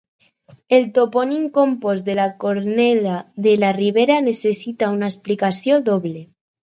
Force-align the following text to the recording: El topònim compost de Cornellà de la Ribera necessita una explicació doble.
El 0.77 0.85
topònim 0.95 1.43
compost 1.57 2.07
de 2.07 2.25
Cornellà 2.43 3.17
de 3.49 3.53
la 3.65 3.69
Ribera 3.77 4.17
necessita 4.31 4.91
una 4.97 5.11
explicació 5.15 5.79
doble. 5.93 6.25